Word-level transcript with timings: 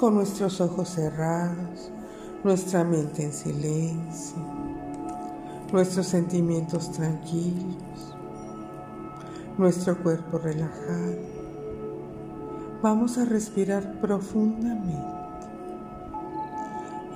con 0.00 0.14
nuestros 0.14 0.62
ojos 0.62 0.88
cerrados, 0.88 1.92
nuestra 2.42 2.82
mente 2.84 3.22
en 3.22 3.34
silencio, 3.34 4.38
nuestros 5.70 6.06
sentimientos 6.06 6.90
tranquilos, 6.90 8.16
nuestro 9.58 10.02
cuerpo 10.02 10.38
relajado. 10.38 11.18
Vamos 12.82 13.18
a 13.18 13.26
respirar 13.26 14.00
profundamente. 14.00 15.04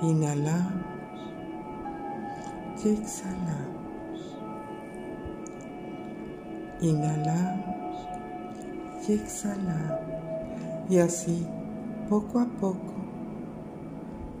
Inhalamos 0.03 0.85
y 2.83 2.89
exhalamos. 2.89 4.37
Inhalamos 6.81 7.65
y 9.07 9.13
exhalamos. 9.13 10.01
Y 10.87 10.99
así, 10.99 11.47
poco 12.09 12.39
a 12.39 12.45
poco, 12.45 12.93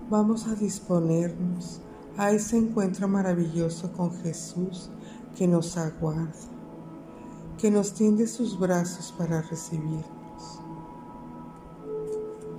vamos 0.09 0.47
a 0.47 0.55
disponernos 0.55 1.81
a 2.17 2.31
ese 2.31 2.57
encuentro 2.57 3.07
maravilloso 3.07 3.91
con 3.91 4.11
Jesús 4.21 4.89
que 5.35 5.47
nos 5.47 5.77
aguarda, 5.77 6.31
que 7.57 7.71
nos 7.71 7.93
tiende 7.93 8.27
sus 8.27 8.57
brazos 8.57 9.13
para 9.17 9.41
recibirnos. 9.41 10.05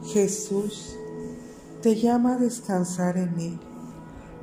Jesús 0.05 0.97
te 1.83 1.95
llama 1.95 2.34
a 2.34 2.38
descansar 2.38 3.16
en 3.16 3.38
Él, 3.38 3.61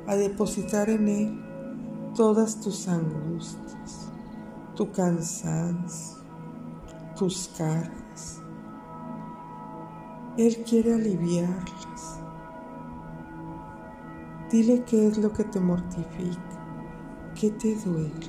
a 0.06 0.16
depositar 0.16 0.88
en 0.90 1.08
Él 1.08 1.44
todas 2.14 2.60
tus 2.60 2.88
angustias, 2.88 4.08
tu 4.74 4.90
cansancio, 4.92 6.18
tus 7.16 7.50
cargas. 7.56 8.03
Él 10.36 10.64
quiere 10.68 10.94
aliviarlas. 10.94 12.20
Dile 14.50 14.84
qué 14.84 15.08
es 15.08 15.18
lo 15.18 15.32
que 15.32 15.44
te 15.44 15.60
mortifica, 15.60 16.40
qué 17.38 17.50
te 17.50 17.74
duele. 17.76 18.28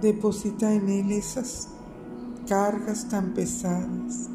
Deposita 0.00 0.72
en 0.72 0.88
Él 0.88 1.12
esas 1.12 1.68
cargas 2.46 3.08
tan 3.08 3.32
pesadas 3.32 4.28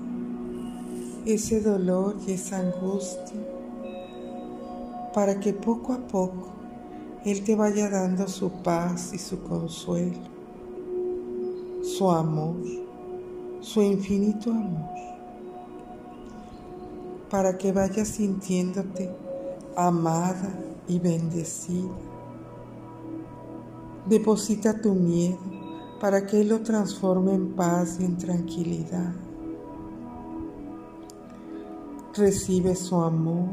ese 1.26 1.59
dolor 1.59 2.16
y 2.28 2.34
esa 2.34 2.59
angustia 2.59 3.42
para 5.14 5.40
que 5.40 5.54
poco 5.54 5.94
a 5.94 5.98
poco 5.98 6.50
Él 7.26 7.44
te 7.44 7.56
vaya 7.56 7.90
dando 7.90 8.28
su 8.28 8.52
paz 8.62 9.12
y 9.12 9.18
su 9.18 9.42
consuelo, 9.42 10.20
su 11.81 12.12
amor, 12.12 12.58
su 13.62 13.81
infinito 13.81 14.52
amor, 14.52 14.95
para 17.30 17.58
que 17.58 17.72
vayas 17.72 18.08
sintiéndote 18.08 19.12
amada 19.76 20.54
y 20.88 21.00
bendecida. 21.00 21.94
Deposita 24.06 24.80
tu 24.80 24.94
miedo 24.94 25.40
para 26.00 26.26
que 26.26 26.42
Él 26.42 26.50
lo 26.50 26.62
transforme 26.62 27.34
en 27.34 27.56
paz 27.56 27.98
y 28.00 28.06
en 28.06 28.18
tranquilidad 28.18 29.14
recibe 32.18 32.76
su 32.76 32.96
amor, 32.96 33.50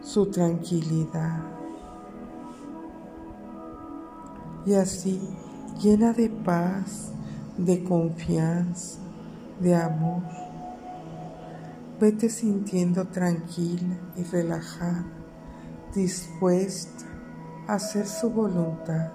su 0.00 0.26
tranquilidad. 0.26 1.42
Y 4.64 4.74
así, 4.74 5.20
llena 5.80 6.12
de 6.12 6.28
paz, 6.28 7.12
de 7.56 7.82
confianza, 7.82 8.98
de 9.60 9.74
amor, 9.74 10.22
vete 12.00 12.28
sintiendo 12.28 13.08
tranquila 13.08 13.96
y 14.16 14.22
relajada, 14.24 15.04
dispuesta 15.94 17.04
a 17.66 17.74
hacer 17.74 18.06
su 18.06 18.30
voluntad, 18.30 19.12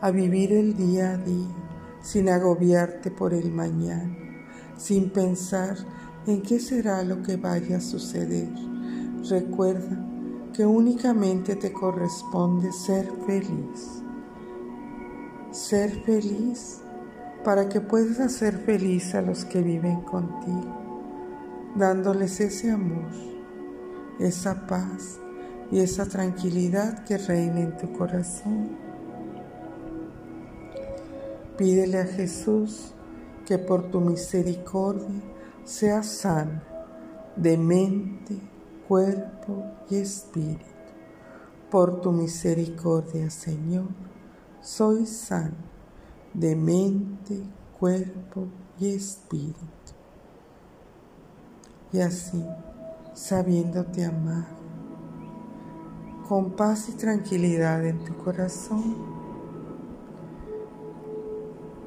a 0.00 0.10
vivir 0.10 0.52
el 0.52 0.76
día 0.76 1.12
a 1.12 1.16
día 1.16 1.54
sin 2.02 2.28
agobiarte 2.28 3.10
por 3.10 3.34
el 3.34 3.50
mañana 3.50 4.26
sin 4.76 5.10
pensar 5.10 5.76
en 6.26 6.42
qué 6.42 6.60
será 6.60 7.02
lo 7.02 7.22
que 7.22 7.36
vaya 7.36 7.78
a 7.78 7.80
suceder. 7.80 8.48
Recuerda 9.28 10.04
que 10.52 10.64
únicamente 10.64 11.56
te 11.56 11.72
corresponde 11.72 12.72
ser 12.72 13.10
feliz. 13.26 14.02
Ser 15.50 15.90
feliz 16.04 16.80
para 17.44 17.68
que 17.68 17.80
puedas 17.80 18.20
hacer 18.20 18.58
feliz 18.58 19.14
a 19.14 19.22
los 19.22 19.44
que 19.44 19.62
viven 19.62 20.00
contigo, 20.02 20.82
dándoles 21.76 22.40
ese 22.40 22.70
amor, 22.70 23.10
esa 24.18 24.66
paz 24.66 25.18
y 25.70 25.80
esa 25.80 26.06
tranquilidad 26.06 27.04
que 27.04 27.18
reina 27.18 27.60
en 27.60 27.76
tu 27.76 27.92
corazón. 27.92 28.70
Pídele 31.58 31.98
a 31.98 32.06
Jesús 32.06 32.92
que 33.46 33.58
por 33.58 33.90
tu 33.90 34.00
misericordia 34.00 35.22
seas 35.64 36.06
sano 36.06 36.60
de 37.36 37.56
mente, 37.56 38.38
cuerpo 38.88 39.64
y 39.90 39.96
espíritu. 39.96 40.64
Por 41.70 42.00
tu 42.00 42.12
misericordia, 42.12 43.28
Señor, 43.30 43.88
soy 44.60 45.06
sano 45.06 45.76
de 46.32 46.54
mente, 46.54 47.42
cuerpo 47.78 48.46
y 48.78 48.94
espíritu. 48.94 49.85
Y 51.92 52.00
así, 52.00 52.44
sabiéndote 53.14 54.04
amar, 54.04 54.46
con 56.28 56.52
paz 56.52 56.88
y 56.88 56.92
tranquilidad 56.92 57.86
en 57.86 58.04
tu 58.04 58.16
corazón, 58.16 58.96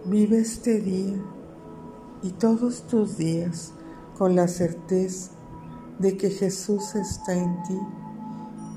vive 0.06 0.40
este 0.40 0.80
día 0.80 1.18
y 2.22 2.32
todos 2.32 2.88
tus 2.88 3.18
días 3.18 3.74
con 4.18 4.36
la 4.36 4.48
certeza 4.48 5.32
de 6.00 6.18
que 6.18 6.30
Jesús 6.30 6.96
está 6.96 7.34
en 7.34 7.62
ti 7.64 7.80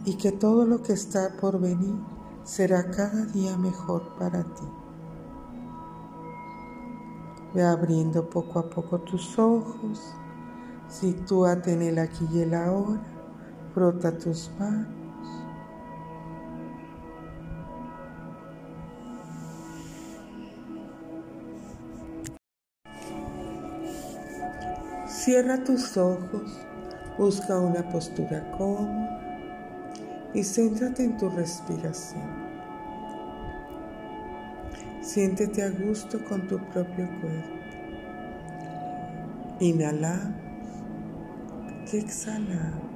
y 0.04 0.14
que 0.14 0.32
todo 0.32 0.66
lo 0.66 0.82
que 0.82 0.92
está 0.92 1.36
por 1.40 1.60
venir 1.60 1.94
será 2.44 2.90
cada 2.90 3.24
día 3.26 3.56
mejor 3.56 4.16
para 4.18 4.42
ti. 4.42 4.66
Ve 7.54 7.62
abriendo 7.62 8.28
poco 8.28 8.58
a 8.58 8.68
poco 8.68 9.00
tus 9.00 9.38
ojos, 9.38 10.14
sitúate 10.92 11.72
en 11.72 11.82
el 11.82 11.98
aquí 11.98 12.26
y 12.32 12.40
el 12.40 12.54
ahora, 12.54 13.00
frota 13.74 14.16
tus 14.18 14.50
manos. 14.58 14.88
Cierra 25.06 25.62
tus 25.64 25.96
ojos, 25.96 26.60
busca 27.16 27.58
una 27.58 27.88
postura 27.88 28.50
cómoda. 28.58 29.18
Y 30.34 30.42
céntrate 30.42 31.04
en 31.04 31.16
tu 31.18 31.28
respiración. 31.28 32.22
Siéntete 35.02 35.62
a 35.62 35.70
gusto 35.70 36.24
con 36.24 36.48
tu 36.48 36.58
propio 36.70 37.06
cuerpo. 37.20 37.60
Inhalamos 39.60 40.41
exhalamos. 41.98 42.92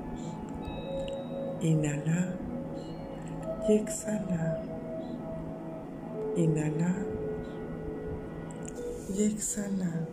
Inhalamos 1.61 2.35
y 3.69 3.73
exhalamos. 3.73 4.69
Inhalamos 6.37 7.07
y 9.15 9.23
exhalamos. 9.25 10.09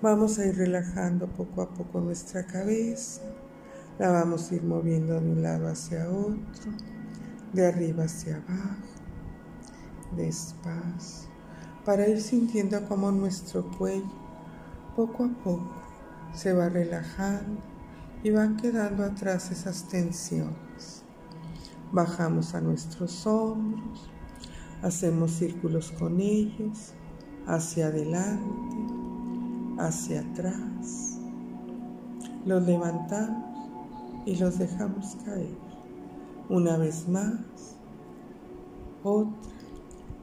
Vamos 0.00 0.38
a 0.38 0.46
ir 0.46 0.56
relajando 0.56 1.26
poco 1.28 1.62
a 1.62 1.68
poco 1.68 2.00
nuestra 2.00 2.44
cabeza. 2.46 3.22
La 3.98 4.10
vamos 4.10 4.50
a 4.50 4.54
ir 4.54 4.64
moviendo 4.64 5.20
de 5.20 5.30
un 5.30 5.42
lado 5.42 5.68
hacia 5.68 6.10
otro, 6.10 6.72
de 7.52 7.66
arriba 7.66 8.04
hacia 8.04 8.36
abajo, 8.36 8.88
despacio, 10.16 11.28
para 11.84 12.08
ir 12.08 12.20
sintiendo 12.20 12.82
como 12.88 13.12
nuestro 13.12 13.70
cuello 13.70 14.10
poco 14.96 15.24
a 15.24 15.44
poco 15.44 15.81
se 16.34 16.52
va 16.52 16.68
relajando 16.68 17.60
y 18.22 18.30
van 18.30 18.56
quedando 18.56 19.04
atrás 19.04 19.50
esas 19.50 19.88
tensiones. 19.88 21.02
Bajamos 21.92 22.54
a 22.54 22.60
nuestros 22.60 23.26
hombros, 23.26 24.10
hacemos 24.82 25.32
círculos 25.32 25.92
con 25.92 26.20
ellos, 26.20 26.94
hacia 27.46 27.88
adelante 27.88 29.02
hacia 29.78 30.20
atrás. 30.20 31.18
Los 32.44 32.62
levantamos 32.64 33.68
y 34.26 34.36
los 34.36 34.58
dejamos 34.58 35.16
caer. 35.24 35.56
Una 36.48 36.76
vez 36.76 37.08
más, 37.08 37.76
otra. 39.02 39.32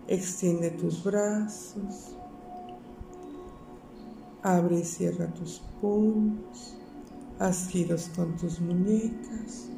Extiende 0.07 0.71
tus 0.71 1.03
brazos 1.03 2.15
Abre 4.43 4.79
y 4.79 4.83
cierra 4.85 5.27
tus 5.33 5.61
puños, 5.81 6.77
haz 7.39 7.67
giros 7.67 8.09
con 8.15 8.37
tus 8.37 8.61
muñecas 8.61 9.69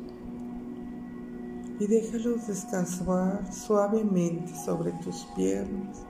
y 1.79 1.87
déjalos 1.87 2.45
descansar 2.45 3.51
suavemente 3.51 4.53
sobre 4.55 4.91
tus 5.03 5.25
piernas, 5.35 6.05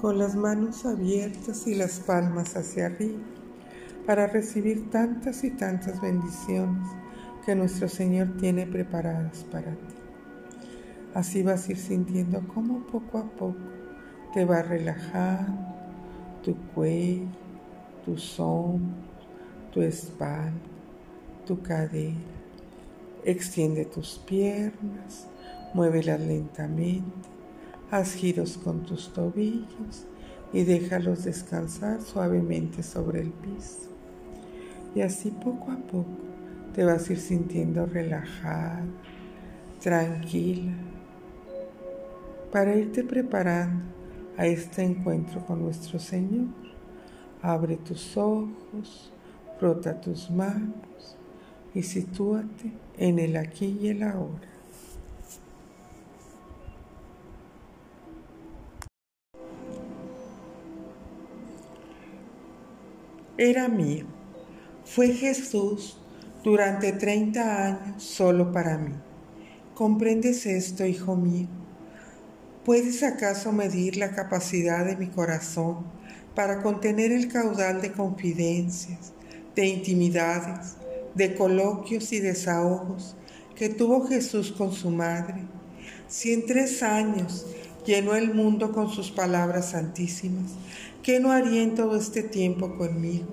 con 0.00 0.16
las 0.16 0.36
manos 0.36 0.86
abiertas 0.86 1.66
y 1.66 1.74
las 1.74 1.98
palmas 1.98 2.54
hacia 2.54 2.86
arriba, 2.86 3.18
para 4.06 4.28
recibir 4.28 4.88
tantas 4.90 5.42
y 5.42 5.50
tantas 5.50 6.00
bendiciones 6.00 6.86
que 7.44 7.56
nuestro 7.56 7.88
Señor 7.88 8.36
tiene 8.36 8.64
preparadas 8.64 9.42
para 9.50 9.72
ti. 9.72 9.94
Así 11.14 11.42
vas 11.42 11.66
a 11.66 11.72
ir 11.72 11.78
sintiendo 11.78 12.46
cómo 12.46 12.86
poco 12.86 13.18
a 13.18 13.24
poco 13.24 13.58
te 14.32 14.44
va 14.44 14.62
relajando 14.62 15.72
tu 16.44 16.54
cuello, 16.74 17.41
tus 18.04 18.38
hombros, 18.38 19.06
tu 19.72 19.82
espalda, 19.82 20.52
tu 21.46 21.60
cadera. 21.62 22.16
Extiende 23.24 23.84
tus 23.84 24.18
piernas, 24.26 25.28
muévelas 25.74 26.20
lentamente, 26.20 27.28
haz 27.90 28.14
giros 28.14 28.58
con 28.58 28.82
tus 28.82 29.12
tobillos 29.12 30.06
y 30.52 30.64
déjalos 30.64 31.24
descansar 31.24 32.02
suavemente 32.02 32.82
sobre 32.82 33.20
el 33.20 33.30
piso. 33.30 33.90
Y 34.94 35.00
así 35.00 35.30
poco 35.30 35.70
a 35.70 35.76
poco 35.76 36.06
te 36.74 36.84
vas 36.84 37.08
a 37.08 37.12
ir 37.12 37.20
sintiendo 37.20 37.86
relajada, 37.86 38.84
tranquila, 39.80 40.72
para 42.50 42.76
irte 42.76 43.02
preparando 43.04 43.84
a 44.36 44.46
este 44.46 44.82
encuentro 44.82 45.44
con 45.46 45.62
nuestro 45.62 45.98
Señor. 45.98 46.71
Abre 47.42 47.76
tus 47.76 48.16
ojos, 48.16 49.12
frota 49.58 50.00
tus 50.00 50.30
manos 50.30 51.16
y 51.74 51.82
sitúate 51.82 52.72
en 52.96 53.18
el 53.18 53.36
aquí 53.36 53.78
y 53.82 53.88
el 53.88 54.04
ahora. 54.04 54.48
Era 63.36 63.66
mío. 63.66 64.06
Fue 64.84 65.08
Jesús 65.08 65.98
durante 66.44 66.92
30 66.92 67.66
años 67.66 68.02
solo 68.04 68.52
para 68.52 68.78
mí. 68.78 68.92
¿Comprendes 69.74 70.46
esto, 70.46 70.86
hijo 70.86 71.16
mío? 71.16 71.48
¿Puedes 72.64 73.02
acaso 73.02 73.50
medir 73.50 73.96
la 73.96 74.12
capacidad 74.12 74.84
de 74.84 74.96
mi 74.96 75.08
corazón 75.08 76.01
para 76.34 76.62
contener 76.62 77.12
el 77.12 77.28
caudal 77.28 77.82
de 77.82 77.92
confidencias, 77.92 79.12
de 79.54 79.66
intimidades, 79.66 80.76
de 81.14 81.34
coloquios 81.34 82.12
y 82.12 82.20
desahogos 82.20 83.16
que 83.54 83.68
tuvo 83.68 84.06
Jesús 84.06 84.52
con 84.52 84.72
su 84.72 84.90
madre? 84.90 85.44
Si 86.08 86.32
en 86.32 86.46
tres 86.46 86.82
años 86.82 87.46
llenó 87.86 88.14
el 88.14 88.34
mundo 88.34 88.72
con 88.72 88.90
sus 88.90 89.10
palabras 89.10 89.70
santísimas, 89.70 90.52
¿qué 91.02 91.20
no 91.20 91.32
haría 91.32 91.62
en 91.62 91.74
todo 91.74 91.96
este 91.96 92.22
tiempo 92.22 92.76
conmigo? 92.76 93.26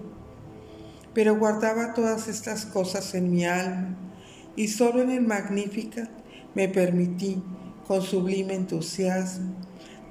Pero 1.13 1.37
guardaba 1.37 1.93
todas 1.93 2.27
estas 2.27 2.65
cosas 2.65 3.13
en 3.15 3.31
mi 3.31 3.45
alma 3.45 3.97
y 4.55 4.67
solo 4.67 5.01
en 5.01 5.11
el 5.11 5.21
Magnífica 5.21 6.09
me 6.55 6.67
permití 6.67 7.41
con 7.87 8.01
sublime 8.01 8.53
entusiasmo, 8.53 9.55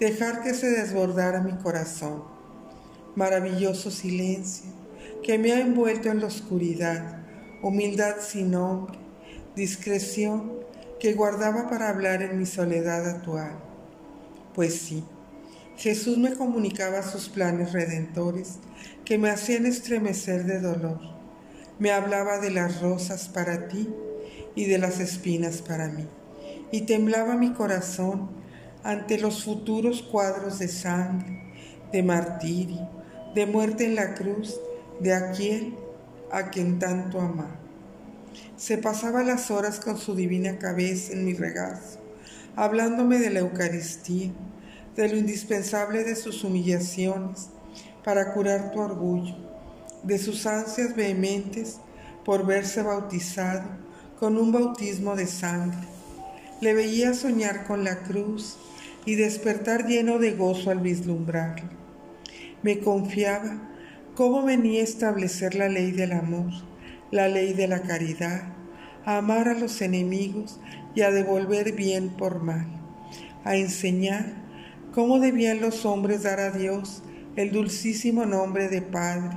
dejar 0.00 0.42
que 0.42 0.54
se 0.54 0.68
desbordara 0.70 1.42
mi 1.42 1.52
corazón. 1.52 2.37
Maravilloso 3.18 3.90
silencio 3.90 4.70
que 5.24 5.38
me 5.38 5.50
ha 5.50 5.58
envuelto 5.58 6.08
en 6.08 6.20
la 6.20 6.28
oscuridad, 6.28 7.18
humildad 7.62 8.14
sin 8.20 8.52
nombre, 8.52 8.96
discreción 9.56 10.52
que 11.00 11.14
guardaba 11.14 11.68
para 11.68 11.88
hablar 11.88 12.22
en 12.22 12.38
mi 12.38 12.46
soledad 12.46 13.08
actual. 13.08 13.58
Pues 14.54 14.74
sí, 14.74 15.02
Jesús 15.76 16.16
me 16.16 16.34
comunicaba 16.34 17.02
sus 17.02 17.28
planes 17.28 17.72
redentores 17.72 18.60
que 19.04 19.18
me 19.18 19.30
hacían 19.30 19.66
estremecer 19.66 20.44
de 20.44 20.60
dolor. 20.60 21.00
Me 21.80 21.90
hablaba 21.90 22.38
de 22.38 22.52
las 22.52 22.80
rosas 22.80 23.28
para 23.28 23.66
ti 23.66 23.92
y 24.54 24.66
de 24.66 24.78
las 24.78 25.00
espinas 25.00 25.60
para 25.60 25.88
mí 25.88 26.06
y 26.70 26.82
temblaba 26.82 27.34
mi 27.34 27.52
corazón 27.52 28.30
ante 28.84 29.18
los 29.18 29.42
futuros 29.42 30.02
cuadros 30.04 30.60
de 30.60 30.68
sangre, 30.68 31.42
de 31.90 32.04
martirio, 32.04 32.97
de 33.34 33.46
muerte 33.46 33.84
en 33.84 33.94
la 33.94 34.14
cruz 34.14 34.60
de 35.00 35.14
aquel 35.14 35.74
a 36.30 36.50
quien 36.50 36.78
tanto 36.78 37.20
amaba. 37.20 37.56
Se 38.56 38.78
pasaba 38.78 39.22
las 39.22 39.50
horas 39.50 39.80
con 39.80 39.98
su 39.98 40.14
divina 40.14 40.58
cabeza 40.58 41.12
en 41.12 41.24
mi 41.24 41.34
regazo, 41.34 41.98
hablándome 42.56 43.18
de 43.18 43.30
la 43.30 43.40
Eucaristía, 43.40 44.30
de 44.96 45.08
lo 45.08 45.16
indispensable 45.16 46.04
de 46.04 46.16
sus 46.16 46.44
humillaciones 46.44 47.48
para 48.04 48.32
curar 48.32 48.72
tu 48.72 48.80
orgullo, 48.80 49.36
de 50.02 50.18
sus 50.18 50.46
ansias 50.46 50.94
vehementes 50.96 51.78
por 52.24 52.46
verse 52.46 52.82
bautizado 52.82 53.64
con 54.18 54.36
un 54.36 54.52
bautismo 54.52 55.14
de 55.14 55.26
sangre 55.26 55.98
le 56.60 56.74
veía 56.74 57.14
soñar 57.14 57.66
con 57.66 57.84
la 57.84 58.00
cruz 58.00 58.56
y 59.04 59.14
despertar 59.14 59.86
lleno 59.86 60.18
de 60.18 60.32
gozo 60.32 60.70
al 60.70 60.80
vislumbrarla. 60.80 61.70
Me 62.62 62.80
confiaba 62.80 63.68
cómo 64.16 64.42
venía 64.42 64.80
a 64.80 64.84
establecer 64.84 65.54
la 65.54 65.68
ley 65.68 65.92
del 65.92 66.10
amor, 66.10 66.50
la 67.12 67.28
ley 67.28 67.52
de 67.52 67.68
la 67.68 67.82
caridad, 67.82 68.52
a 69.04 69.18
amar 69.18 69.48
a 69.48 69.54
los 69.54 69.80
enemigos 69.80 70.58
y 70.96 71.02
a 71.02 71.12
devolver 71.12 71.72
bien 71.72 72.08
por 72.08 72.42
mal, 72.42 72.66
a 73.44 73.54
enseñar 73.54 74.34
cómo 74.92 75.20
debían 75.20 75.60
los 75.60 75.86
hombres 75.86 76.24
dar 76.24 76.40
a 76.40 76.50
Dios 76.50 77.04
el 77.36 77.52
dulcísimo 77.52 78.26
nombre 78.26 78.68
de 78.68 78.82
Padre, 78.82 79.36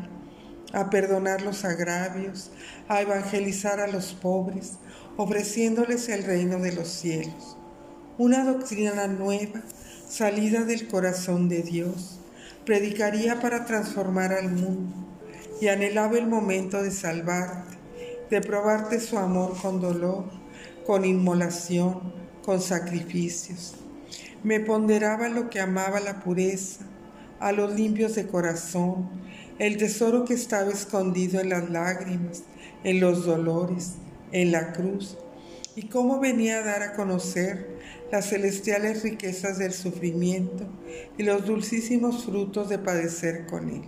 a 0.73 0.89
perdonar 0.89 1.43
los 1.43 1.63
agravios, 1.63 2.49
a 2.87 3.01
evangelizar 3.01 3.79
a 3.79 3.87
los 3.87 4.13
pobres, 4.13 4.79
ofreciéndoles 5.15 6.09
el 6.09 6.23
reino 6.23 6.57
de 6.57 6.71
los 6.71 6.87
cielos. 6.87 7.55
Una 8.17 8.43
doctrina 8.43 9.05
nueva, 9.05 9.61
salida 10.07 10.63
del 10.63 10.87
corazón 10.87 11.49
de 11.49 11.61
Dios, 11.61 12.20
predicaría 12.71 13.41
para 13.41 13.65
transformar 13.65 14.31
al 14.31 14.49
mundo 14.49 14.95
y 15.59 15.67
anhelaba 15.67 16.17
el 16.17 16.25
momento 16.25 16.81
de 16.81 16.89
salvarte, 16.89 17.77
de 18.29 18.39
probarte 18.39 19.01
su 19.01 19.17
amor 19.17 19.57
con 19.61 19.81
dolor, 19.81 20.23
con 20.87 21.03
inmolación, 21.03 22.13
con 22.45 22.61
sacrificios. 22.61 23.75
Me 24.41 24.61
ponderaba 24.61 25.27
lo 25.27 25.49
que 25.49 25.59
amaba 25.59 25.99
la 25.99 26.21
pureza, 26.23 26.85
a 27.41 27.51
los 27.51 27.73
limpios 27.73 28.15
de 28.15 28.27
corazón, 28.27 29.09
el 29.59 29.75
tesoro 29.75 30.23
que 30.23 30.35
estaba 30.35 30.71
escondido 30.71 31.41
en 31.41 31.49
las 31.49 31.69
lágrimas, 31.69 32.43
en 32.85 33.01
los 33.01 33.25
dolores, 33.25 33.95
en 34.31 34.53
la 34.53 34.71
cruz 34.71 35.17
y 35.75 35.89
cómo 35.89 36.21
venía 36.21 36.59
a 36.59 36.63
dar 36.63 36.83
a 36.83 36.93
conocer 36.93 37.70
las 38.11 38.29
celestiales 38.29 39.03
riquezas 39.03 39.57
del 39.57 39.73
sufrimiento 39.73 40.65
y 41.17 41.23
los 41.23 41.45
dulcísimos 41.45 42.25
frutos 42.25 42.69
de 42.69 42.77
padecer 42.77 43.45
con 43.47 43.69
él. 43.69 43.83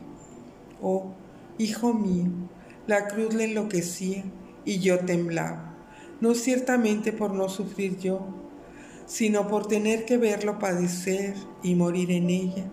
Oh, 0.82 1.14
hijo 1.58 1.94
mío, 1.94 2.32
la 2.88 3.08
cruz 3.08 3.34
le 3.34 3.46
enloquecía 3.46 4.24
y 4.66 4.80
yo 4.80 5.00
temblaba, 5.00 5.76
no 6.22 6.34
ciertamente 6.34 7.12
por 7.12 7.34
no 7.34 7.50
sufrir 7.50 7.98
yo, 8.00 8.28
sino 9.06 9.48
por 9.48 9.68
tener 9.68 10.06
que 10.06 10.18
verlo 10.18 10.60
padecer 10.60 11.36
y 11.62 11.76
morir 11.76 12.12
en 12.12 12.30
ella, 12.30 12.66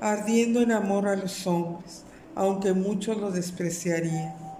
ardiendo 0.00 0.60
en 0.60 0.72
amor 0.72 1.08
a 1.08 1.16
los 1.16 1.46
hombres, 1.46 2.04
aunque 2.34 2.74
muchos 2.74 3.16
lo 3.16 3.30
despreciarían 3.30 4.50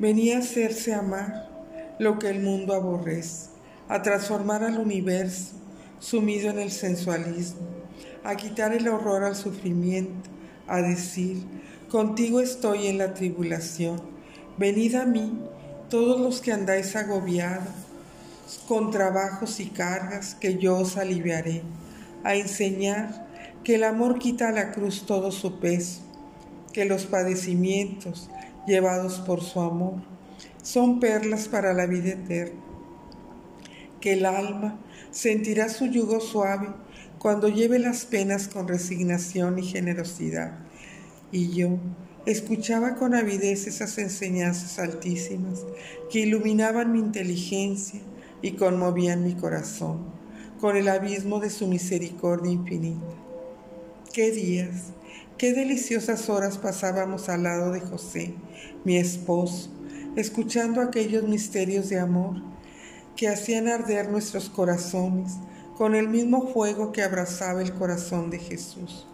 venía 0.00 0.36
a 0.36 0.40
hacerse 0.40 0.94
amar 0.94 1.46
lo 1.98 2.18
que 2.18 2.30
el 2.30 2.40
mundo 2.40 2.72
aborrece, 2.72 3.49
a 3.90 4.02
transformar 4.02 4.62
al 4.62 4.78
universo 4.78 5.56
sumido 5.98 6.48
en 6.48 6.60
el 6.60 6.70
sensualismo, 6.70 7.66
a 8.22 8.36
quitar 8.36 8.72
el 8.72 8.86
horror 8.86 9.24
al 9.24 9.34
sufrimiento, 9.34 10.30
a 10.68 10.80
decir, 10.80 11.42
contigo 11.90 12.40
estoy 12.40 12.86
en 12.86 12.98
la 12.98 13.14
tribulación, 13.14 14.00
venid 14.56 14.94
a 14.94 15.06
mí 15.06 15.40
todos 15.88 16.20
los 16.20 16.40
que 16.40 16.52
andáis 16.52 16.94
agobiados, 16.94 17.74
con 18.68 18.92
trabajos 18.92 19.58
y 19.58 19.66
cargas, 19.66 20.36
que 20.36 20.56
yo 20.56 20.78
os 20.78 20.96
aliviaré, 20.96 21.62
a 22.22 22.36
enseñar 22.36 23.26
que 23.64 23.74
el 23.74 23.82
amor 23.82 24.20
quita 24.20 24.50
a 24.50 24.52
la 24.52 24.70
cruz 24.70 25.04
todo 25.04 25.32
su 25.32 25.58
peso, 25.58 26.00
que 26.72 26.84
los 26.84 27.06
padecimientos, 27.06 28.30
llevados 28.68 29.18
por 29.18 29.42
su 29.42 29.60
amor, 29.60 29.94
son 30.62 31.00
perlas 31.00 31.48
para 31.48 31.74
la 31.74 31.86
vida 31.86 32.10
eterna, 32.10 32.69
que 34.00 34.14
el 34.14 34.26
alma 34.26 34.78
sentirá 35.10 35.68
su 35.68 35.86
yugo 35.86 36.20
suave 36.20 36.68
cuando 37.18 37.48
lleve 37.48 37.78
las 37.78 38.06
penas 38.06 38.48
con 38.48 38.66
resignación 38.66 39.58
y 39.58 39.62
generosidad, 39.62 40.58
Y 41.32 41.50
yo 41.50 41.78
escuchaba 42.26 42.96
con 42.96 43.14
avidez 43.14 43.66
esas 43.66 43.98
enseñanzas 43.98 44.78
altísimas 44.78 45.60
que 46.10 46.20
iluminaban 46.20 46.92
mi 46.92 46.98
inteligencia 46.98 48.00
y 48.42 48.52
conmovían 48.52 49.22
mi 49.22 49.34
corazón 49.34 49.98
con 50.60 50.76
el 50.76 50.88
abismo 50.88 51.40
de 51.40 51.50
su 51.50 51.66
misericordia 51.66 52.52
infinita. 52.52 53.06
Qué 54.12 54.30
días, 54.30 54.92
qué 55.38 55.52
deliciosas 55.52 56.28
horas 56.28 56.58
pasábamos 56.58 57.28
al 57.28 57.44
lado 57.44 57.70
de 57.72 57.80
José, 57.80 58.34
mi 58.84 58.96
esposo, 58.96 59.70
escuchando 60.16 60.80
aquellos 60.80 61.24
misterios 61.24 61.88
de 61.88 61.98
amor 61.98 62.49
que 63.20 63.28
hacían 63.28 63.68
arder 63.68 64.08
nuestros 64.08 64.48
corazones 64.48 65.32
con 65.76 65.94
el 65.94 66.08
mismo 66.08 66.48
fuego 66.54 66.90
que 66.90 67.02
abrazaba 67.02 67.60
el 67.60 67.74
corazón 67.74 68.30
de 68.30 68.38
Jesús. 68.38 69.06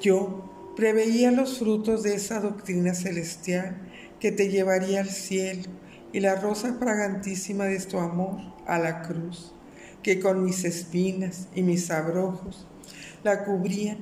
Yo 0.00 0.48
preveía 0.76 1.32
los 1.32 1.58
frutos 1.58 2.04
de 2.04 2.14
esa 2.14 2.38
doctrina 2.38 2.94
celestial 2.94 3.76
que 4.20 4.30
te 4.30 4.48
llevaría 4.48 5.00
al 5.00 5.08
cielo 5.08 5.68
y 6.12 6.20
la 6.20 6.36
rosa 6.36 6.72
fragantísima 6.78 7.64
de 7.64 7.80
tu 7.80 7.98
amor 7.98 8.38
a 8.64 8.78
la 8.78 9.02
cruz, 9.02 9.52
que 10.04 10.20
con 10.20 10.44
mis 10.44 10.64
espinas 10.64 11.48
y 11.56 11.62
mis 11.62 11.90
abrojos 11.90 12.68
la 13.24 13.44
cubrían 13.44 13.98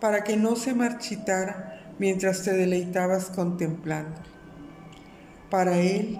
para 0.00 0.24
que 0.24 0.38
no 0.38 0.56
se 0.56 0.72
marchitara 0.72 1.92
mientras 1.98 2.42
te 2.42 2.54
deleitabas 2.54 3.26
contemplando. 3.26 4.18
Para 5.50 5.76
Él 5.78 6.18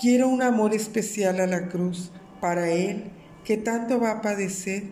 quiero 0.00 0.28
un 0.28 0.42
amor 0.42 0.74
especial 0.74 1.40
a 1.40 1.46
la 1.46 1.68
cruz, 1.68 2.10
para 2.40 2.70
Él 2.70 3.04
que 3.44 3.56
tanto 3.56 4.00
va 4.00 4.10
a 4.10 4.22
padecer, 4.22 4.84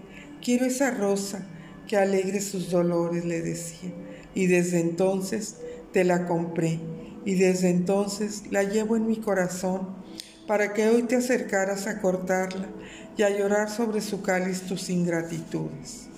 quiero 0.42 0.66
esa 0.66 0.90
rosa 0.90 1.46
que 1.86 1.96
alegre 1.96 2.40
sus 2.40 2.70
dolores, 2.70 3.24
le 3.24 3.40
decía. 3.40 3.90
Y 4.34 4.46
desde 4.46 4.80
entonces 4.80 5.56
te 5.92 6.04
la 6.04 6.26
compré 6.26 6.80
y 7.24 7.34
desde 7.34 7.70
entonces 7.70 8.44
la 8.50 8.62
llevo 8.62 8.96
en 8.96 9.06
mi 9.06 9.16
corazón 9.16 9.88
para 10.46 10.72
que 10.72 10.88
hoy 10.88 11.02
te 11.02 11.16
acercaras 11.16 11.86
a 11.86 12.00
cortarla 12.00 12.68
y 13.16 13.22
a 13.22 13.30
llorar 13.30 13.70
sobre 13.70 14.00
su 14.00 14.22
cáliz 14.22 14.62
tus 14.62 14.90
ingratitudes. 14.90 16.08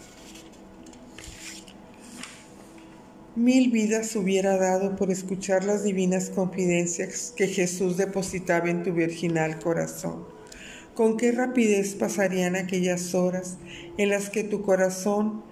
Mil 3.37 3.71
vidas 3.71 4.15
hubiera 4.15 4.57
dado 4.57 4.95
por 4.97 5.11
escuchar 5.11 5.65
las 5.65 5.83
divinas 5.83 6.31
confidencias 6.31 7.33
que 7.37 7.49
Jesús 7.49 7.97
depositaba 7.97 8.71
en 8.71 8.83
tu 8.85 8.93
virginal 8.93 9.59
corazón 9.59 10.35
con 10.95 11.17
qué 11.17 11.33
rapidez 11.33 11.95
pasarían 11.95 12.57
aquellas 12.57 13.15
horas 13.15 13.59
en 13.99 14.11
las 14.11 14.31
que 14.31 14.45
tu 14.45 14.63
corazón, 14.63 15.43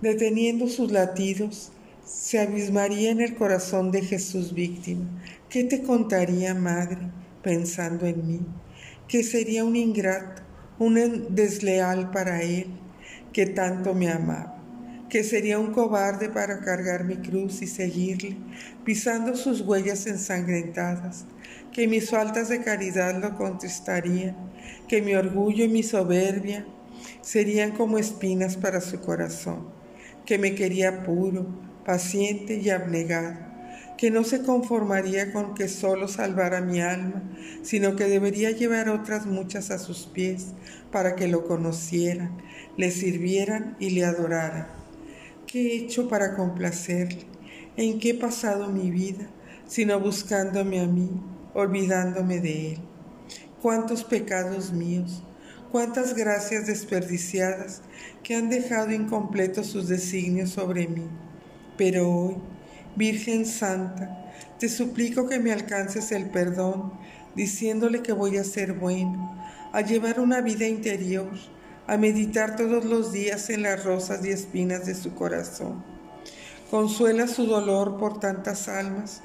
deteniendo 0.00 0.68
sus 0.68 0.90
latidos, 0.90 1.70
se 2.04 2.40
abismaría 2.40 3.10
en 3.10 3.20
el 3.20 3.36
corazón 3.36 3.92
de 3.92 4.02
Jesús 4.02 4.52
víctima. 4.52 5.04
¿Qué 5.48 5.64
te 5.64 5.82
contaría, 5.82 6.54
madre, 6.54 6.98
pensando 7.42 8.06
en 8.06 8.26
mí? 8.26 8.40
Que 9.06 9.22
sería 9.22 9.64
un 9.64 9.76
ingrato, 9.76 10.42
un 10.78 11.26
desleal 11.34 12.10
para 12.10 12.42
él, 12.42 12.66
que 13.32 13.46
tanto 13.46 13.94
me 13.94 14.10
amaba 14.10 14.61
que 15.12 15.24
sería 15.24 15.58
un 15.58 15.74
cobarde 15.74 16.30
para 16.30 16.60
cargar 16.60 17.04
mi 17.04 17.16
cruz 17.16 17.60
y 17.60 17.66
seguirle, 17.66 18.34
pisando 18.82 19.36
sus 19.36 19.60
huellas 19.60 20.06
ensangrentadas, 20.06 21.26
que 21.70 21.86
mis 21.86 22.08
faltas 22.08 22.48
de 22.48 22.62
caridad 22.62 23.20
lo 23.20 23.36
contristarían, 23.36 24.34
que 24.88 25.02
mi 25.02 25.14
orgullo 25.14 25.66
y 25.66 25.68
mi 25.68 25.82
soberbia 25.82 26.64
serían 27.20 27.72
como 27.72 27.98
espinas 27.98 28.56
para 28.56 28.80
su 28.80 29.02
corazón, 29.02 29.68
que 30.24 30.38
me 30.38 30.54
quería 30.54 31.02
puro, 31.02 31.46
paciente 31.84 32.54
y 32.54 32.70
abnegado, 32.70 33.36
que 33.98 34.10
no 34.10 34.24
se 34.24 34.42
conformaría 34.42 35.30
con 35.30 35.54
que 35.54 35.68
solo 35.68 36.08
salvara 36.08 36.62
mi 36.62 36.80
alma, 36.80 37.22
sino 37.62 37.96
que 37.96 38.04
debería 38.04 38.50
llevar 38.50 38.88
otras 38.88 39.26
muchas 39.26 39.70
a 39.72 39.78
sus 39.78 40.06
pies 40.06 40.54
para 40.90 41.16
que 41.16 41.28
lo 41.28 41.44
conocieran, 41.44 42.38
le 42.78 42.90
sirvieran 42.90 43.76
y 43.78 43.90
le 43.90 44.06
adoraran. 44.06 44.81
¿Qué 45.52 45.60
he 45.66 45.76
hecho 45.84 46.08
para 46.08 46.34
complacerle? 46.34 47.26
¿En 47.76 47.98
qué 47.98 48.10
he 48.10 48.14
pasado 48.14 48.68
mi 48.68 48.90
vida, 48.90 49.28
sino 49.66 50.00
buscándome 50.00 50.80
a 50.80 50.86
mí, 50.86 51.10
olvidándome 51.52 52.40
de 52.40 52.72
Él. 52.72 52.78
Cuántos 53.60 54.02
pecados 54.02 54.72
míos, 54.72 55.22
cuántas 55.70 56.14
gracias 56.14 56.66
desperdiciadas 56.66 57.82
que 58.22 58.34
han 58.34 58.48
dejado 58.48 58.92
incompletos 58.92 59.66
sus 59.66 59.88
designios 59.88 60.48
sobre 60.48 60.88
mí. 60.88 61.06
Pero 61.76 62.10
hoy, 62.10 62.36
Virgen 62.96 63.44
Santa, 63.44 64.32
te 64.58 64.70
suplico 64.70 65.28
que 65.28 65.38
me 65.38 65.52
alcances 65.52 66.12
el 66.12 66.30
perdón, 66.30 66.94
diciéndole 67.36 68.00
que 68.00 68.14
voy 68.14 68.38
a 68.38 68.44
ser 68.44 68.72
bueno, 68.72 69.38
a 69.74 69.82
llevar 69.82 70.18
una 70.18 70.40
vida 70.40 70.66
interior, 70.66 71.28
a 71.86 71.96
meditar 71.96 72.56
todos 72.56 72.84
los 72.84 73.12
días 73.12 73.50
en 73.50 73.62
las 73.62 73.84
rosas 73.84 74.24
y 74.24 74.30
espinas 74.30 74.86
de 74.86 74.94
su 74.94 75.14
corazón. 75.14 75.84
Consuela 76.70 77.26
su 77.26 77.46
dolor 77.46 77.98
por 77.98 78.20
tantas 78.20 78.68
almas 78.68 79.20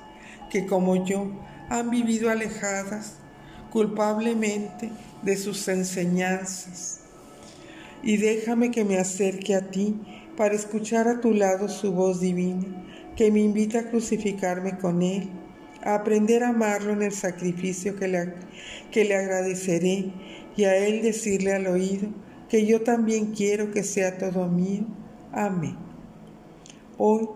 que 0.49 0.65
como 0.65 1.05
yo 1.05 1.31
han 1.69 1.89
vivido 1.89 2.29
alejadas 2.29 3.13
culpablemente 3.71 4.89
de 5.21 5.37
sus 5.37 5.67
enseñanzas. 5.67 7.01
Y 8.03 8.17
déjame 8.17 8.71
que 8.71 8.85
me 8.85 8.97
acerque 8.97 9.55
a 9.55 9.69
ti 9.69 9.95
para 10.35 10.55
escuchar 10.55 11.07
a 11.07 11.19
tu 11.19 11.33
lado 11.33 11.67
su 11.67 11.91
voz 11.91 12.19
divina, 12.19 12.65
que 13.15 13.31
me 13.31 13.39
invita 13.39 13.79
a 13.79 13.89
crucificarme 13.89 14.77
con 14.77 15.01
Él, 15.01 15.29
a 15.83 15.95
aprender 15.95 16.43
a 16.43 16.49
amarlo 16.49 16.93
en 16.93 17.01
el 17.01 17.11
sacrificio 17.11 17.95
que 17.95 18.07
le, 18.07 18.33
que 18.91 19.05
le 19.05 19.15
agradeceré 19.15 20.11
y 20.55 20.63
a 20.65 20.77
Él 20.77 21.01
decirle 21.01 21.53
al 21.53 21.67
oído 21.67 22.09
que 22.49 22.65
yo 22.65 22.81
también 22.81 23.33
quiero 23.33 23.71
que 23.71 23.83
sea 23.83 24.17
todo 24.17 24.47
mío. 24.47 24.83
Amén. 25.31 25.77
Hoy 26.97 27.27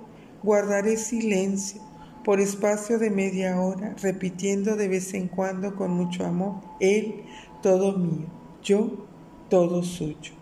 guardaré 0.42 0.98
silencio 0.98 1.82
por 2.24 2.40
espacio 2.40 3.00
de 3.00 3.10
media 3.10 3.60
hora, 3.60 3.96
repitiendo 4.02 4.76
de 4.76 4.88
vez 4.88 5.14
en 5.14 5.28
cuando 5.28 5.76
con 5.76 5.92
mucho 5.92 6.26
amor, 6.26 6.62
Él 6.80 7.24
todo 7.62 7.98
mío, 7.98 8.28
yo 8.64 9.06
todo 9.50 9.84
suyo. 9.84 10.34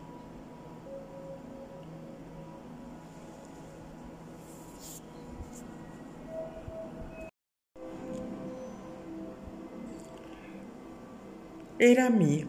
Era 11.79 12.09
mío. 12.09 12.45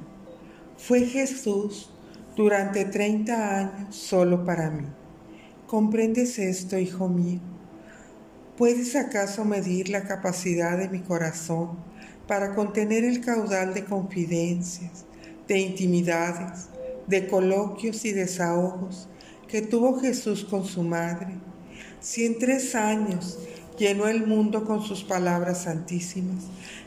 Fue 0.77 1.07
Jesús 1.07 1.89
durante 2.41 2.87
30 2.87 3.59
años 3.59 3.95
solo 3.95 4.47
para 4.47 4.71
mí. 4.71 4.87
¿Comprendes 5.67 6.39
esto, 6.39 6.79
hijo 6.79 7.07
mío? 7.07 7.39
¿Puedes 8.57 8.97
acaso 8.97 9.45
medir 9.45 9.91
la 9.91 10.05
capacidad 10.05 10.79
de 10.79 10.89
mi 10.89 11.01
corazón 11.01 11.77
para 12.27 12.55
contener 12.55 13.05
el 13.05 13.21
caudal 13.21 13.75
de 13.75 13.85
confidencias, 13.85 15.05
de 15.49 15.59
intimidades, 15.59 16.69
de 17.07 17.29
coloquios 17.29 18.07
y 18.07 18.13
desahogos 18.13 19.07
que 19.47 19.61
tuvo 19.61 20.01
Jesús 20.01 20.43
con 20.43 20.65
su 20.65 20.83
madre? 20.83 21.35
Si 22.01 22.25
en 22.25 22.39
tres 22.39 22.75
años 22.75 23.39
llenó 23.79 24.09
el 24.09 24.27
mundo 24.27 24.65
con 24.65 24.81
sus 24.83 25.05
palabras 25.05 25.65
santísimas, 25.65 26.45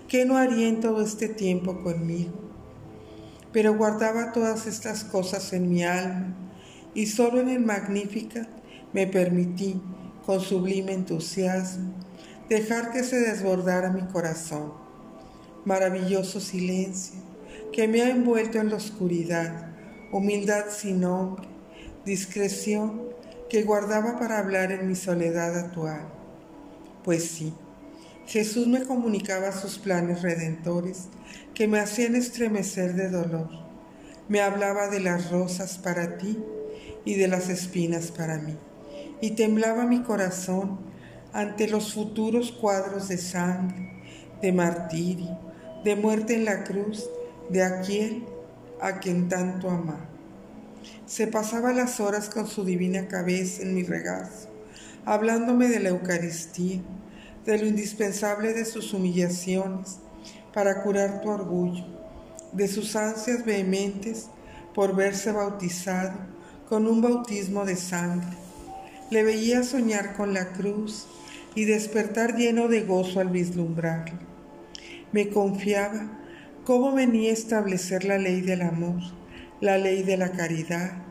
¿qué 0.07 0.25
no 0.25 0.35
haría 0.35 0.67
en 0.67 0.81
todo 0.81 1.03
este 1.03 1.27
tiempo 1.27 1.83
conmigo? 1.83 2.52
Pero 3.53 3.77
guardaba 3.77 4.33
todas 4.33 4.67
estas 4.67 5.03
cosas 5.03 5.53
en 5.53 5.69
mi 5.69 5.83
alma 5.83 6.35
y 6.93 7.05
solo 7.05 7.39
en 7.39 7.49
el 7.49 7.59
Magnífica 7.59 8.47
me 8.91 9.07
permití 9.07 9.79
con 10.25 10.41
sublime 10.41 10.93
entusiasmo, 10.93 11.93
dejar 12.49 12.91
que 12.91 13.03
se 13.03 13.19
desbordara 13.19 13.91
mi 13.91 14.01
corazón. 14.03 14.73
Maravilloso 15.65 16.39
silencio 16.39 17.19
que 17.71 17.87
me 17.87 18.01
ha 18.01 18.09
envuelto 18.09 18.59
en 18.59 18.69
la 18.69 18.75
oscuridad, 18.75 19.71
humildad 20.11 20.65
sin 20.69 21.01
nombre, 21.01 21.47
discreción 22.05 23.01
que 23.49 23.63
guardaba 23.63 24.17
para 24.17 24.39
hablar 24.39 24.71
en 24.71 24.87
mi 24.87 24.95
soledad 24.95 25.57
actual. 25.57 26.07
Pues 27.03 27.25
sí, 27.25 27.53
Jesús 28.27 28.67
me 28.67 28.83
comunicaba 28.83 29.51
sus 29.51 29.77
planes 29.77 30.21
redentores 30.21 31.09
que 31.53 31.67
me 31.67 31.79
hacían 31.79 32.15
estremecer 32.15 32.93
de 32.93 33.09
dolor. 33.09 33.49
Me 34.29 34.41
hablaba 34.41 34.87
de 34.87 35.01
las 35.01 35.29
rosas 35.29 35.77
para 35.77 36.17
ti 36.17 36.39
y 37.05 37.15
de 37.15 37.27
las 37.27 37.49
espinas 37.49 38.11
para 38.11 38.37
mí 38.37 38.57
y 39.23 39.31
temblaba 39.31 39.85
mi 39.85 40.01
corazón 40.03 40.79
ante 41.31 41.67
los 41.67 41.93
futuros 41.93 42.51
cuadros 42.51 43.07
de 43.07 43.17
sangre, 43.17 43.91
de 44.41 44.51
martirio, 44.51 45.39
de 45.83 45.95
muerte 45.95 46.35
en 46.35 46.45
la 46.45 46.63
cruz 46.65 47.09
de 47.49 47.63
aquel 47.63 48.25
a 48.81 48.99
quien 48.99 49.29
tanto 49.29 49.69
amaba. 49.69 50.09
Se 51.05 51.27
pasaba 51.27 51.71
las 51.71 51.99
horas 51.99 52.29
con 52.29 52.47
su 52.47 52.65
divina 52.65 53.07
cabeza 53.07 53.61
en 53.61 53.75
mi 53.75 53.83
regazo, 53.83 54.49
hablándome 55.05 55.69
de 55.69 55.79
la 55.79 55.89
Eucaristía, 55.89 56.81
de 57.45 57.57
lo 57.57 57.65
indispensable 57.65 58.53
de 58.53 58.65
sus 58.65 58.93
humillaciones 58.93 59.97
para 60.53 60.83
curar 60.83 61.21
tu 61.21 61.29
orgullo, 61.29 61.85
de 62.51 62.67
sus 62.67 62.95
ansias 62.95 63.43
vehementes 63.43 64.27
por 64.73 64.95
verse 64.95 65.31
bautizado 65.31 66.13
con 66.69 66.87
un 66.87 67.01
bautismo 67.01 67.65
de 67.65 67.75
sangre. 67.75 68.37
Le 69.09 69.23
veía 69.23 69.63
soñar 69.63 70.15
con 70.15 70.33
la 70.33 70.53
cruz 70.53 71.05
y 71.55 71.65
despertar 71.65 72.35
lleno 72.35 72.67
de 72.67 72.81
gozo 72.81 73.19
al 73.19 73.29
vislumbrarla. 73.29 74.19
Me 75.11 75.29
confiaba 75.29 76.19
cómo 76.63 76.93
venía 76.93 77.29
a 77.29 77.33
establecer 77.33 78.05
la 78.05 78.17
ley 78.17 78.41
del 78.41 78.61
amor, 78.61 79.01
la 79.61 79.77
ley 79.77 80.03
de 80.03 80.17
la 80.17 80.31
caridad, 80.31 81.03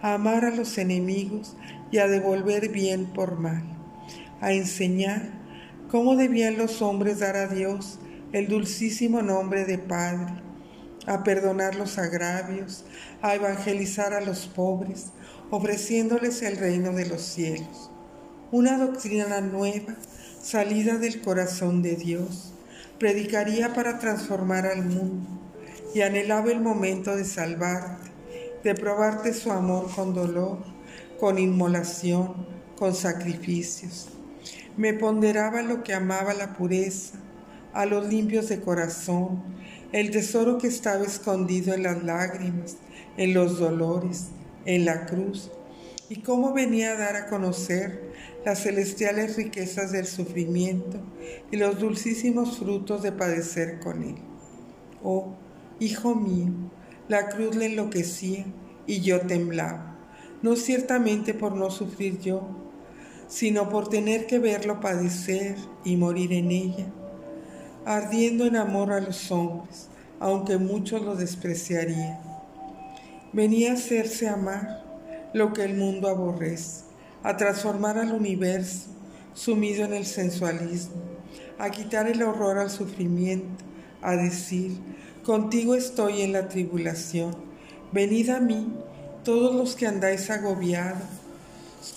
a 0.00 0.14
amar 0.14 0.44
a 0.44 0.50
los 0.50 0.78
enemigos 0.78 1.56
y 1.90 1.98
a 1.98 2.06
devolver 2.06 2.70
bien 2.70 3.06
por 3.06 3.38
mal, 3.38 3.62
a 4.40 4.52
enseñar 4.52 5.39
cómo 5.90 6.14
debían 6.14 6.56
los 6.56 6.82
hombres 6.82 7.18
dar 7.18 7.36
a 7.36 7.48
Dios 7.48 7.98
el 8.32 8.46
dulcísimo 8.46 9.22
nombre 9.22 9.64
de 9.64 9.76
Padre, 9.76 10.34
a 11.06 11.24
perdonar 11.24 11.74
los 11.74 11.98
agravios, 11.98 12.84
a 13.22 13.34
evangelizar 13.34 14.12
a 14.14 14.20
los 14.20 14.46
pobres, 14.46 15.06
ofreciéndoles 15.50 16.42
el 16.42 16.58
reino 16.58 16.92
de 16.92 17.06
los 17.06 17.22
cielos. 17.22 17.90
Una 18.52 18.78
doctrina 18.78 19.40
nueva, 19.40 19.96
salida 20.40 20.96
del 20.96 21.20
corazón 21.22 21.82
de 21.82 21.96
Dios, 21.96 22.52
predicaría 23.00 23.74
para 23.74 23.98
transformar 23.98 24.66
al 24.66 24.84
mundo 24.84 25.28
y 25.92 26.02
anhelaba 26.02 26.52
el 26.52 26.60
momento 26.60 27.16
de 27.16 27.24
salvarte, 27.24 28.10
de 28.62 28.74
probarte 28.76 29.32
su 29.32 29.50
amor 29.50 29.90
con 29.92 30.14
dolor, 30.14 30.58
con 31.18 31.38
inmolación, 31.38 32.46
con 32.78 32.94
sacrificios. 32.94 34.19
Me 34.76 34.94
ponderaba 34.94 35.62
lo 35.62 35.82
que 35.82 35.94
amaba 35.94 36.34
la 36.34 36.54
pureza, 36.54 37.18
a 37.72 37.86
los 37.86 38.06
limpios 38.08 38.48
de 38.48 38.60
corazón, 38.60 39.42
el 39.92 40.10
tesoro 40.10 40.58
que 40.58 40.68
estaba 40.68 41.04
escondido 41.04 41.74
en 41.74 41.82
las 41.82 42.02
lágrimas, 42.02 42.76
en 43.16 43.34
los 43.34 43.58
dolores, 43.58 44.28
en 44.64 44.84
la 44.84 45.06
cruz, 45.06 45.50
y 46.08 46.22
cómo 46.22 46.52
venía 46.52 46.92
a 46.92 46.96
dar 46.96 47.16
a 47.16 47.26
conocer 47.26 48.10
las 48.44 48.62
celestiales 48.62 49.36
riquezas 49.36 49.92
del 49.92 50.06
sufrimiento 50.06 50.98
y 51.50 51.56
los 51.56 51.78
dulcísimos 51.78 52.58
frutos 52.58 53.02
de 53.02 53.12
padecer 53.12 53.80
con 53.80 54.02
él. 54.02 54.16
Oh, 55.02 55.34
hijo 55.78 56.14
mío, 56.14 56.52
la 57.08 57.28
cruz 57.28 57.54
le 57.56 57.66
enloquecía 57.66 58.44
y 58.86 59.00
yo 59.00 59.20
temblaba, 59.20 59.98
no 60.42 60.56
ciertamente 60.56 61.34
por 61.34 61.54
no 61.54 61.70
sufrir 61.70 62.18
yo, 62.20 62.59
sino 63.30 63.68
por 63.68 63.88
tener 63.88 64.26
que 64.26 64.40
verlo 64.40 64.80
padecer 64.80 65.56
y 65.84 65.96
morir 65.96 66.32
en 66.32 66.50
ella, 66.50 66.86
ardiendo 67.86 68.44
en 68.44 68.56
amor 68.56 68.92
a 68.92 69.00
los 69.00 69.30
hombres, 69.30 69.86
aunque 70.18 70.58
muchos 70.58 71.00
lo 71.02 71.14
despreciarían. 71.14 72.18
Venía 73.32 73.70
a 73.70 73.74
hacerse 73.74 74.28
amar 74.28 74.84
lo 75.32 75.52
que 75.52 75.64
el 75.64 75.76
mundo 75.76 76.08
aborrece, 76.08 76.82
a 77.22 77.36
transformar 77.36 77.98
al 77.98 78.12
universo 78.12 78.88
sumido 79.32 79.84
en 79.84 79.94
el 79.94 80.06
sensualismo, 80.06 80.96
a 81.56 81.70
quitar 81.70 82.08
el 82.08 82.22
horror 82.24 82.58
al 82.58 82.68
sufrimiento, 82.68 83.64
a 84.02 84.16
decir, 84.16 84.76
contigo 85.22 85.76
estoy 85.76 86.22
en 86.22 86.32
la 86.32 86.48
tribulación, 86.48 87.36
venid 87.92 88.30
a 88.30 88.40
mí 88.40 88.74
todos 89.22 89.54
los 89.54 89.76
que 89.76 89.86
andáis 89.86 90.28
agobiados 90.30 91.19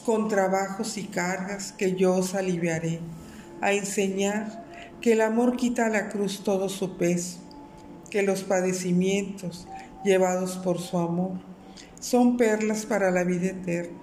con 0.05 0.27
trabajos 0.27 0.97
y 0.97 1.03
cargas, 1.05 1.71
que 1.71 1.95
yo 1.95 2.15
os 2.15 2.35
aliviaré, 2.35 2.99
a 3.61 3.73
enseñar 3.73 4.63
que 5.01 5.13
el 5.13 5.21
amor 5.21 5.57
quita 5.57 5.87
a 5.87 5.89
la 5.89 6.09
cruz 6.09 6.43
todo 6.43 6.69
su 6.69 6.97
peso, 6.97 7.39
que 8.09 8.23
los 8.23 8.43
padecimientos 8.43 9.67
llevados 10.03 10.57
por 10.57 10.79
su 10.79 10.97
amor 10.97 11.39
son 11.99 12.37
perlas 12.37 12.85
para 12.85 13.11
la 13.11 13.23
vida 13.23 13.47
eterna, 13.47 13.97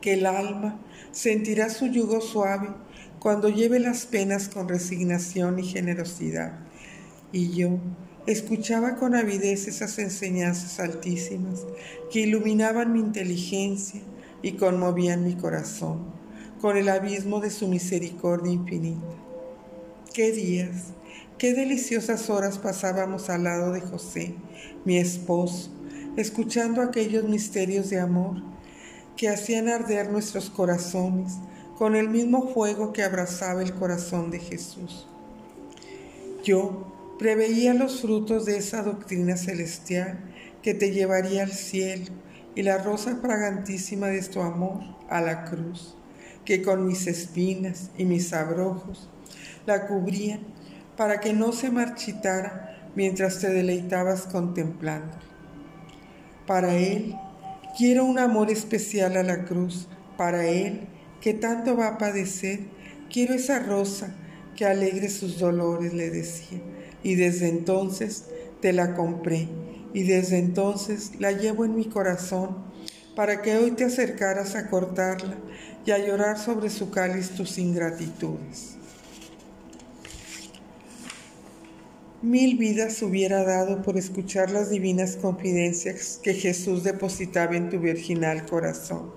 que 0.00 0.14
el 0.14 0.26
alma 0.26 0.80
sentirá 1.12 1.70
su 1.70 1.86
yugo 1.86 2.20
suave 2.20 2.68
cuando 3.18 3.48
lleve 3.48 3.80
las 3.80 4.06
penas 4.06 4.48
con 4.48 4.68
resignación 4.68 5.58
y 5.58 5.64
generosidad. 5.64 6.58
Y 7.32 7.52
yo 7.54 7.78
escuchaba 8.26 8.96
con 8.96 9.14
avidez 9.14 9.68
esas 9.68 9.98
enseñanzas 9.98 10.78
altísimas 10.80 11.64
que 12.12 12.20
iluminaban 12.20 12.92
mi 12.92 13.00
inteligencia, 13.00 14.00
y 14.42 14.52
conmovían 14.52 15.24
mi 15.24 15.34
corazón 15.34 16.04
con 16.60 16.76
el 16.76 16.88
abismo 16.88 17.40
de 17.40 17.50
su 17.50 17.68
misericordia 17.68 18.52
infinita. 18.52 19.06
Qué 20.12 20.32
días, 20.32 20.92
qué 21.38 21.52
deliciosas 21.52 22.30
horas 22.30 22.58
pasábamos 22.58 23.28
al 23.28 23.44
lado 23.44 23.72
de 23.72 23.80
José, 23.80 24.34
mi 24.84 24.96
esposo, 24.96 25.70
escuchando 26.16 26.80
aquellos 26.80 27.24
misterios 27.24 27.90
de 27.90 28.00
amor 28.00 28.42
que 29.16 29.28
hacían 29.28 29.68
arder 29.68 30.10
nuestros 30.10 30.50
corazones 30.50 31.34
con 31.76 31.94
el 31.94 32.08
mismo 32.08 32.48
fuego 32.54 32.92
que 32.92 33.02
abrazaba 33.02 33.62
el 33.62 33.74
corazón 33.74 34.30
de 34.30 34.38
Jesús. 34.38 35.06
Yo 36.42 36.86
preveía 37.18 37.74
los 37.74 38.00
frutos 38.00 38.44
de 38.44 38.56
esa 38.56 38.82
doctrina 38.82 39.36
celestial 39.36 40.18
que 40.62 40.74
te 40.74 40.90
llevaría 40.90 41.42
al 41.42 41.52
cielo 41.52 42.12
y 42.56 42.62
la 42.62 42.78
rosa 42.78 43.14
fragantísima 43.16 44.08
de 44.08 44.22
tu 44.22 44.40
amor 44.40 44.80
a 45.10 45.20
la 45.20 45.44
cruz, 45.44 45.94
que 46.44 46.62
con 46.62 46.86
mis 46.86 47.06
espinas 47.06 47.90
y 47.98 48.06
mis 48.06 48.32
abrojos 48.32 49.10
la 49.66 49.86
cubrían 49.86 50.40
para 50.96 51.20
que 51.20 51.34
no 51.34 51.52
se 51.52 51.70
marchitara 51.70 52.90
mientras 52.96 53.40
te 53.40 53.50
deleitabas 53.50 54.22
contemplando. 54.22 55.14
Para 56.46 56.74
Él 56.74 57.14
quiero 57.76 58.06
un 58.06 58.18
amor 58.18 58.50
especial 58.50 59.18
a 59.18 59.22
la 59.22 59.44
cruz, 59.44 59.86
para 60.16 60.46
Él 60.46 60.88
que 61.20 61.34
tanto 61.34 61.76
va 61.76 61.88
a 61.88 61.98
padecer, 61.98 62.60
quiero 63.12 63.34
esa 63.34 63.58
rosa 63.58 64.14
que 64.56 64.64
alegre 64.64 65.10
sus 65.10 65.38
dolores, 65.38 65.92
le 65.92 66.08
decía, 66.08 66.58
y 67.02 67.16
desde 67.16 67.48
entonces 67.48 68.24
te 68.62 68.72
la 68.72 68.94
compré 68.94 69.48
y 69.96 70.02
desde 70.02 70.36
entonces 70.36 71.12
la 71.20 71.32
llevo 71.32 71.64
en 71.64 71.74
mi 71.74 71.86
corazón 71.86 72.54
para 73.14 73.40
que 73.40 73.56
hoy 73.56 73.70
te 73.70 73.84
acercaras 73.84 74.54
a 74.54 74.68
cortarla 74.68 75.38
y 75.86 75.90
a 75.90 75.96
llorar 75.96 76.38
sobre 76.38 76.68
su 76.68 76.90
cáliz 76.90 77.30
tus 77.30 77.56
ingratitudes. 77.56 78.74
Mil 82.20 82.58
vidas 82.58 83.00
hubiera 83.00 83.42
dado 83.42 83.80
por 83.80 83.96
escuchar 83.96 84.50
las 84.50 84.68
divinas 84.68 85.16
confidencias 85.16 86.20
que 86.22 86.34
Jesús 86.34 86.84
depositaba 86.84 87.56
en 87.56 87.70
tu 87.70 87.80
virginal 87.80 88.44
corazón. 88.44 89.12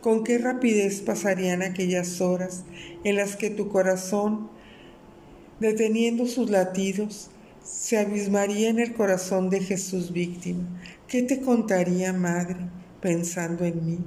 Con 0.00 0.24
qué 0.24 0.38
rapidez 0.38 1.02
pasarían 1.02 1.60
aquellas 1.60 2.22
horas 2.22 2.64
en 3.04 3.16
las 3.16 3.36
que 3.36 3.50
tu 3.50 3.68
corazón, 3.68 4.48
deteniendo 5.60 6.26
sus 6.26 6.48
latidos, 6.48 7.28
se 7.66 7.98
abismaría 7.98 8.68
en 8.68 8.78
el 8.78 8.94
corazón 8.94 9.50
de 9.50 9.60
Jesús 9.60 10.12
víctima. 10.12 10.62
¿Qué 11.08 11.22
te 11.22 11.40
contaría, 11.40 12.12
madre, 12.12 12.56
pensando 13.00 13.64
en 13.64 13.84
mí? 13.84 13.98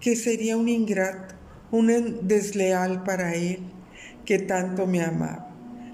Que 0.00 0.16
sería 0.16 0.58
un 0.58 0.68
ingrato, 0.68 1.34
un 1.70 2.28
desleal 2.28 3.02
para 3.02 3.34
él, 3.34 3.60
que 4.26 4.38
tanto 4.38 4.86
me 4.86 5.02
amaba. 5.02 5.46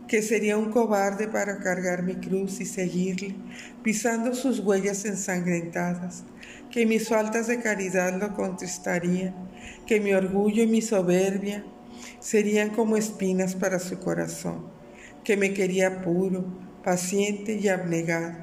Que 0.09 0.21
sería 0.21 0.57
un 0.57 0.71
cobarde 0.71 1.29
para 1.29 1.59
cargar 1.59 2.03
mi 2.03 2.17
cruz 2.17 2.61
y 2.61 2.65
seguirle, 2.65 3.37
pisando 3.85 4.35
sus 4.35 4.59
huellas 4.61 5.05
ensangrentadas. 5.05 6.25
Que 6.73 6.87
mis 6.87 7.09
faltas 7.09 7.47
de 7.47 7.61
caridad 7.61 8.21
lo 8.21 8.35
contristarían. 8.35 9.35
Que 9.87 10.01
mi 10.01 10.13
orgullo 10.13 10.65
y 10.65 10.67
mi 10.67 10.83
soberbia 10.83 11.65
serían 12.19 12.71
como 12.71 12.97
espinas 12.97 13.55
para 13.55 13.79
su 13.79 13.99
corazón. 14.01 14.67
Que 15.25 15.37
me 15.37 15.53
quería 15.53 16.03
puro, 16.03 16.66
paciente 16.87 17.59
y 17.61 17.67
abnegado, 17.67 18.37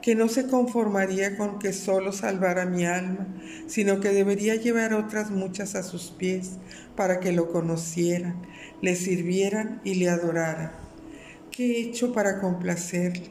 que 0.00 0.14
no 0.14 0.30
se 0.30 0.46
conformaría 0.46 1.36
con 1.36 1.58
que 1.58 1.74
solo 1.74 2.10
salvara 2.10 2.64
mi 2.64 2.86
alma, 2.86 3.26
sino 3.66 4.00
que 4.00 4.08
debería 4.08 4.54
llevar 4.54 4.94
otras 4.94 5.30
muchas 5.30 5.74
a 5.74 5.82
sus 5.82 6.04
pies 6.04 6.52
para 6.96 7.20
que 7.20 7.32
lo 7.32 7.52
conocieran, 7.52 8.46
le 8.80 8.96
sirvieran 8.96 9.82
y 9.84 9.96
le 9.96 10.08
adoraran. 10.08 10.72
¿Qué 11.50 11.66
he 11.66 11.80
hecho 11.82 12.14
para 12.14 12.40
complacerle? 12.40 13.28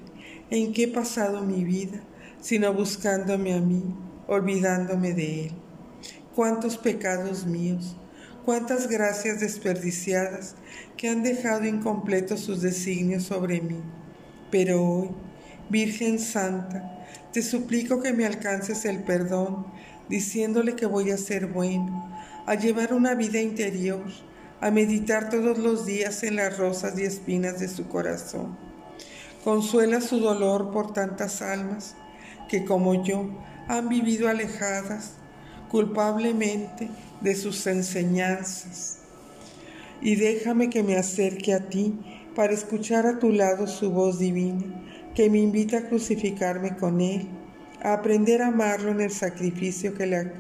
¿En 0.52 0.74
qué 0.74 0.84
he 0.84 0.88
pasado 0.88 1.42
mi 1.42 1.64
vida, 1.64 2.00
sino 2.40 2.72
buscándome 2.72 3.56
a 3.56 3.62
mí, 3.62 3.84
olvidándome 4.28 5.16
de 5.16 5.46
él? 5.46 5.52
¿Cuántos 6.36 6.78
pecados 6.78 7.48
míos? 7.48 7.98
cuántas 8.46 8.88
gracias 8.88 9.40
desperdiciadas 9.40 10.56
que 10.98 11.10
han 11.10 11.22
dejado 11.22 11.66
incompletos 11.66 12.40
sus 12.40 12.62
designios 12.62 13.24
sobre 13.24 13.62
mí. 13.62 13.82
Pero 14.52 14.84
hoy, 14.84 15.10
Virgen 15.70 16.20
Santa, 16.20 17.08
te 17.32 17.42
suplico 17.42 18.02
que 18.02 18.12
me 18.12 18.26
alcances 18.26 18.84
el 18.86 19.04
perdón, 19.04 19.66
diciéndole 20.10 20.76
que 20.76 20.86
voy 20.86 21.12
a 21.12 21.18
ser 21.18 21.48
bueno, 21.48 22.12
a 22.46 22.56
llevar 22.56 22.94
una 22.94 23.16
vida 23.16 23.40
interior, 23.40 24.04
a 24.60 24.70
meditar 24.70 25.30
todos 25.30 25.58
los 25.58 25.86
días 25.86 26.24
en 26.24 26.36
las 26.36 26.58
rosas 26.58 27.00
y 27.00 27.04
espinas 27.04 27.60
de 27.60 27.70
su 27.70 27.88
corazón. 27.88 28.58
Consuela 29.44 30.02
su 30.02 30.20
dolor 30.20 30.72
por 30.72 30.94
tantas 30.94 31.42
almas 31.42 31.96
que 32.50 32.66
como 32.66 33.04
yo 33.04 33.30
han 33.70 33.88
vivido 33.88 34.28
alejadas 34.28 35.14
culpablemente 35.70 36.90
de 37.22 37.36
sus 37.36 37.66
enseñanzas. 37.66 38.98
Y 40.02 40.16
déjame 40.16 40.70
que 40.70 40.84
me 40.84 40.98
acerque 40.98 41.54
a 41.54 41.70
ti 41.70 41.98
para 42.36 42.54
escuchar 42.54 43.06
a 43.06 43.20
tu 43.20 43.32
lado 43.32 43.68
su 43.68 43.92
voz 43.92 44.20
divina, 44.20 44.64
que 45.16 45.30
me 45.30 45.40
invita 45.40 45.80
a 45.80 45.88
crucificarme 45.88 46.76
con 46.78 47.02
Él, 47.02 47.28
a 47.84 47.94
aprender 47.94 48.42
a 48.42 48.48
amarlo 48.48 48.92
en 48.92 49.02
el 49.02 49.12
sacrificio 49.12 49.94
que 49.96 50.06
le, 50.06 50.32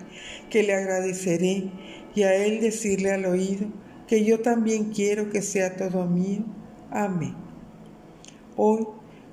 que 0.49 0.63
le 0.63 0.73
agradeceré 0.73 1.71
y 2.15 2.23
a 2.23 2.35
Él 2.35 2.61
decirle 2.61 3.11
al 3.11 3.25
oído 3.25 3.67
que 4.07 4.23
yo 4.23 4.41
también 4.41 4.91
quiero 4.91 5.29
que 5.29 5.41
sea 5.41 5.75
todo 5.75 6.05
mío. 6.05 6.43
Amén. 6.89 7.35
Hoy 8.57 8.85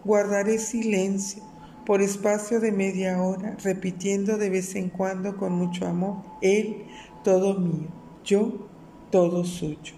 guardaré 0.05 0.59
silencio 0.59 1.42
por 1.85 2.03
espacio 2.03 2.61
de 2.61 2.71
media 2.71 3.23
hora, 3.23 3.57
repitiendo 3.62 4.37
de 4.37 4.51
vez 4.51 4.75
en 4.75 4.88
cuando 4.90 5.37
con 5.37 5.53
mucho 5.53 5.87
amor, 5.87 6.23
Él 6.42 6.85
todo 7.25 7.59
mío, 7.59 7.88
yo 8.25 8.68
todo 9.11 9.44
suyo. 9.44 9.98